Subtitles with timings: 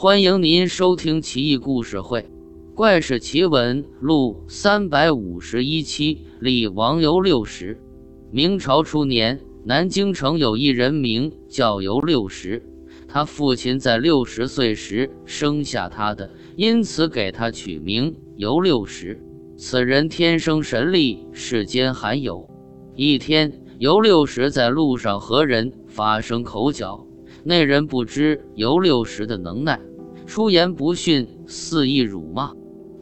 [0.00, 2.20] 欢迎您收听《奇异故事会·
[2.72, 6.24] 怪事奇闻录》三百五十一期。
[6.38, 7.82] 立王游六十。
[8.30, 12.62] 明朝初年，南京城有一人名叫游六十，
[13.08, 19.20] 他父亲在六十岁时生下他的，因此给他取名游六十。
[19.56, 22.48] 此人天生神力，世间罕有。
[22.94, 27.04] 一天，游六十在路上和人发生口角，
[27.44, 29.80] 那人不知尤六十的能耐。
[30.26, 32.52] 出言不逊，肆意辱骂，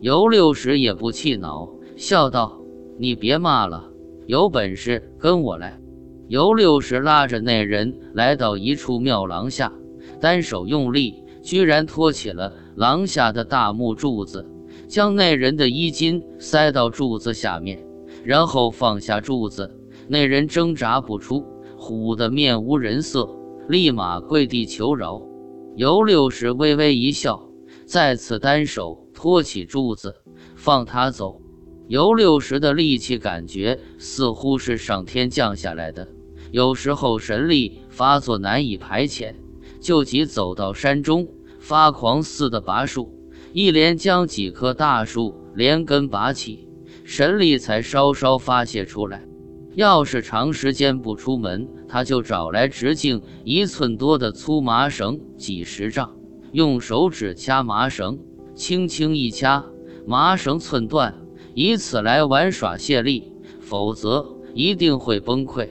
[0.01, 2.61] 尤六十也不气恼，笑道
[2.99, 3.91] ：“你别骂了，
[4.27, 5.81] 有本事跟我来。”
[6.29, 9.73] 尤六十拉着那人来到一处庙廊下，
[10.21, 14.47] 单手用力，居然托起了廊下的大木柱子，
[14.87, 17.85] 将那人的衣襟塞到柱子下面，
[18.25, 19.73] 然后放下柱子。
[20.09, 21.45] 那人挣扎不出，
[21.77, 23.29] 唬得面无人色，
[23.69, 25.23] 立马跪地求饶。
[25.75, 27.51] 尤六十微微一笑，
[27.85, 30.15] 再次单手托起柱子，
[30.55, 31.41] 放他走。
[31.89, 36.09] 尤六十的力气感觉似乎是上天降下来的，
[36.51, 39.35] 有时候神力发作难以排遣，
[39.81, 41.29] 就急走到山中，
[41.61, 43.13] 发狂似的拔树，
[43.53, 46.69] 一连将几棵大树连根拔起，
[47.05, 49.25] 神力才稍稍发泄出来。
[49.75, 56.17] 要是长时间不出门，他就找来直径一寸多的粗麻绳，几十丈，
[56.53, 58.19] 用手指掐麻绳，
[58.55, 59.65] 轻轻一掐，
[60.07, 61.15] 麻绳寸断，
[61.55, 65.69] 以此来玩耍泄力，否则一定会崩溃。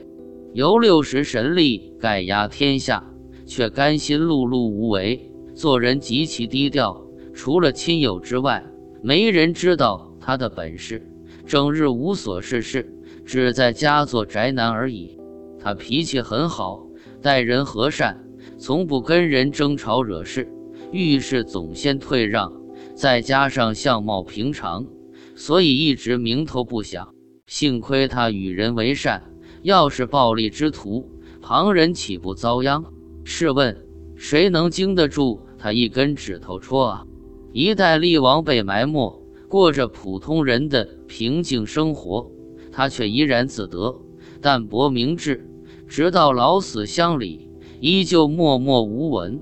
[0.52, 3.04] 由六十神力盖压天下，
[3.44, 8.64] 却甘心碌碌无为，做人极其低调，除了亲友之外，
[9.02, 11.06] 没人知道他的本事，
[11.46, 12.92] 整日无所事事。
[13.26, 15.18] 只在家做宅男而已。
[15.66, 16.86] 他脾气很好，
[17.20, 18.24] 待人和善，
[18.56, 20.48] 从不跟人争吵惹事，
[20.92, 22.52] 遇事总先退让。
[22.94, 24.86] 再加上相貌平常，
[25.34, 27.12] 所以一直名头不响。
[27.48, 29.24] 幸亏他与人为善，
[29.62, 31.10] 要是暴力之徒，
[31.42, 32.84] 旁人岂不遭殃？
[33.24, 33.76] 试问
[34.14, 37.04] 谁能经得住他一根指头戳啊？
[37.52, 42.30] 一代厉王被埋没，过着普通人的平静生活。
[42.70, 44.00] 他却怡然自得，
[44.40, 45.44] 淡泊明志，
[45.88, 49.40] 直到老死乡里，依旧默默无闻。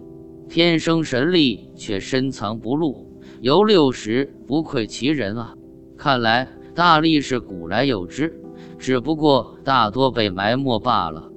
[0.49, 3.09] 天生神力却深藏不露，
[3.41, 5.55] 游六十不愧其人啊！
[5.97, 8.41] 看来大力士古来有之，
[8.79, 11.31] 只不过大多被埋没罢了。